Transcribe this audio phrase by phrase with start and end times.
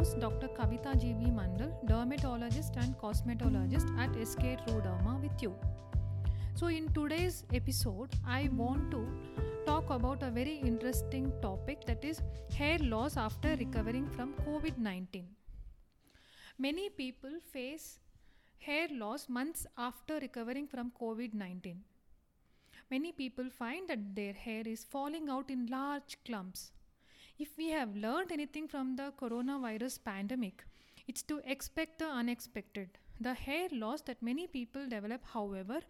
[0.00, 0.48] host Dr.
[0.56, 1.30] Kavitha G.V.
[1.38, 4.82] Mandal, dermatologist and cosmetologist at SK True
[5.22, 5.54] with you.
[6.54, 9.06] So, in today's episode, I want to
[9.66, 12.22] talk about a very interesting topic that is
[12.56, 15.26] hair loss after recovering from COVID 19.
[16.58, 17.98] Many people face
[18.58, 21.78] hair loss months after recovering from COVID 19.
[22.90, 26.70] Many people find that their hair is falling out in large clumps.
[27.38, 30.64] If we have learned anything from the coronavirus pandemic,
[31.06, 32.98] it's to expect the unexpected.
[33.20, 35.80] The hair loss that many people develop, however,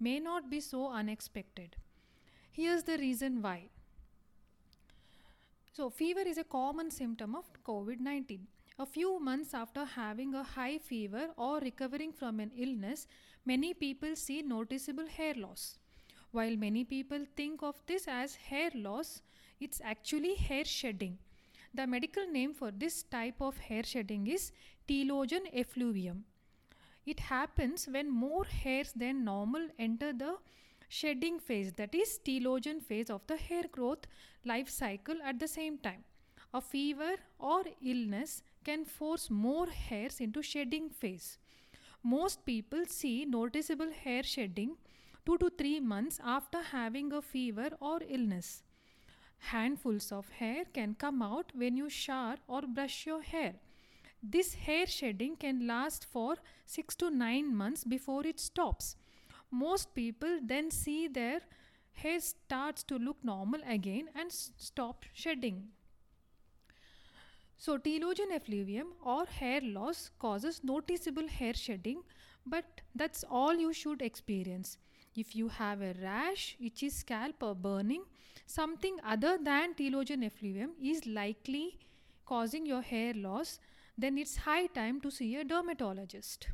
[0.00, 1.76] may not be so unexpected.
[2.52, 3.70] Here's the reason why.
[5.72, 8.46] So, fever is a common symptom of COVID 19.
[8.78, 13.06] A few months after having a high fever or recovering from an illness,
[13.44, 15.78] many people see noticeable hair loss.
[16.32, 19.22] While many people think of this as hair loss,
[19.64, 21.18] it's actually hair shedding.
[21.72, 24.52] The medical name for this type of hair shedding is
[24.88, 26.24] telogen effluvium.
[27.06, 30.36] It happens when more hairs than normal enter the
[30.88, 34.06] shedding phase, that is, telogen phase of the hair growth
[34.44, 36.04] life cycle at the same time.
[36.52, 41.38] A fever or illness can force more hairs into shedding phase.
[42.02, 44.76] Most people see noticeable hair shedding
[45.26, 48.62] 2 to 3 months after having a fever or illness.
[49.50, 53.54] Handfuls of hair can come out when you shower or brush your hair.
[54.22, 58.96] This hair shedding can last for 6 to 9 months before it stops.
[59.50, 61.40] Most people then see their
[61.92, 65.72] hair starts to look normal again and s- stop shedding.
[67.56, 72.02] So, telogen effluvium or hair loss causes noticeable hair shedding,
[72.46, 74.78] but that's all you should experience.
[75.16, 78.02] If you have a rash, itchy scalp, or burning,
[78.46, 81.78] something other than telogen effluvium is likely
[82.26, 83.60] causing your hair loss,
[83.96, 86.48] then it's high time to see a dermatologist.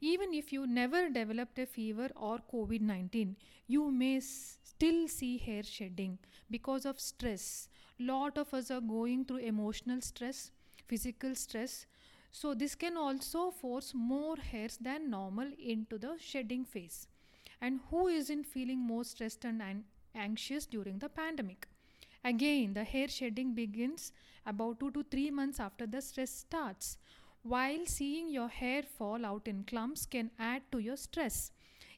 [0.00, 3.36] Even if you never developed a fever or COVID 19,
[3.68, 6.18] you may still see hair shedding
[6.50, 7.68] because of stress.
[8.00, 10.50] Lot of us are going through emotional stress,
[10.88, 11.86] physical stress.
[12.32, 17.06] So, this can also force more hairs than normal into the shedding phase.
[17.62, 19.84] And who isn't feeling more stressed and an-
[20.14, 21.66] anxious during the pandemic?
[22.24, 24.12] Again, the hair shedding begins
[24.44, 26.98] about 2 to 3 months after the stress starts.
[27.42, 31.52] While seeing your hair fall out in clumps can add to your stress,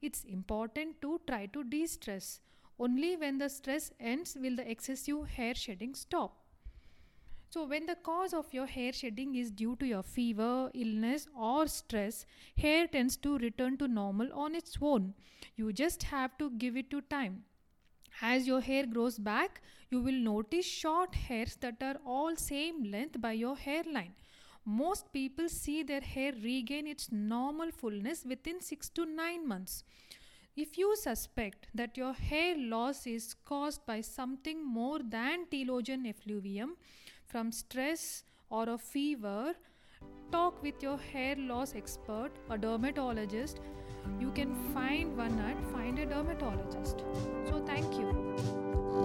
[0.00, 2.40] it's important to try to de stress.
[2.78, 6.47] Only when the stress ends will the excessive hair shedding stop.
[7.50, 11.66] So, when the cause of your hair shedding is due to your fever, illness, or
[11.66, 12.26] stress,
[12.58, 15.14] hair tends to return to normal on its own.
[15.56, 17.44] You just have to give it to time.
[18.20, 23.18] As your hair grows back, you will notice short hairs that are all same length
[23.20, 24.12] by your hairline.
[24.66, 29.84] Most people see their hair regain its normal fullness within 6 to 9 months.
[30.54, 36.76] If you suspect that your hair loss is caused by something more than telogen effluvium
[37.28, 39.54] from stress or a fever,
[40.32, 43.60] talk with your hair loss expert, a dermatologist.
[44.18, 47.04] You can find one at Find a Dermatologist.
[47.48, 48.88] So, thank you.